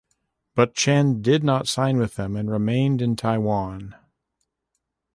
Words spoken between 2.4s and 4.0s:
remained in Taiwan.